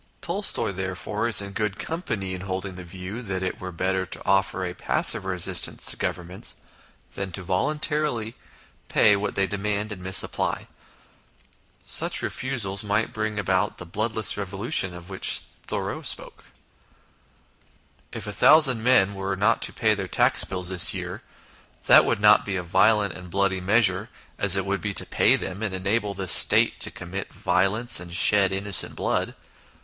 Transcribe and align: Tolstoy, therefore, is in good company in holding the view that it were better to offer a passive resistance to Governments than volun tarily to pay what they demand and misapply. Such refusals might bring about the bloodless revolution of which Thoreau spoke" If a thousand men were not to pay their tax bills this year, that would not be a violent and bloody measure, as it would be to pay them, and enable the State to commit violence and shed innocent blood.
Tolstoy, 0.19 0.71
therefore, 0.71 1.27
is 1.27 1.43
in 1.43 1.51
good 1.51 1.77
company 1.77 2.33
in 2.33 2.41
holding 2.41 2.73
the 2.73 2.83
view 2.83 3.21
that 3.21 3.43
it 3.43 3.59
were 3.61 3.71
better 3.71 4.03
to 4.07 4.25
offer 4.25 4.65
a 4.65 4.73
passive 4.73 5.25
resistance 5.25 5.85
to 5.85 5.95
Governments 5.95 6.55
than 7.13 7.31
volun 7.31 7.79
tarily 7.79 8.31
to 8.31 8.37
pay 8.87 9.15
what 9.15 9.35
they 9.35 9.45
demand 9.45 9.91
and 9.91 10.01
misapply. 10.01 10.67
Such 11.85 12.23
refusals 12.23 12.83
might 12.83 13.13
bring 13.13 13.37
about 13.37 13.77
the 13.77 13.85
bloodless 13.85 14.37
revolution 14.37 14.95
of 14.95 15.11
which 15.11 15.43
Thoreau 15.67 16.01
spoke" 16.01 16.45
If 18.11 18.25
a 18.25 18.33
thousand 18.33 18.81
men 18.81 19.13
were 19.13 19.35
not 19.37 19.61
to 19.61 19.71
pay 19.71 19.93
their 19.93 20.07
tax 20.07 20.43
bills 20.43 20.69
this 20.69 20.95
year, 20.95 21.21
that 21.85 22.05
would 22.05 22.19
not 22.19 22.43
be 22.43 22.55
a 22.55 22.63
violent 22.63 23.13
and 23.13 23.29
bloody 23.29 23.61
measure, 23.61 24.09
as 24.39 24.55
it 24.55 24.65
would 24.65 24.81
be 24.81 24.95
to 24.95 25.05
pay 25.05 25.35
them, 25.35 25.61
and 25.61 25.75
enable 25.75 26.15
the 26.15 26.27
State 26.27 26.79
to 26.79 26.89
commit 26.89 27.31
violence 27.31 27.99
and 27.99 28.15
shed 28.15 28.51
innocent 28.51 28.95
blood. 28.95 29.35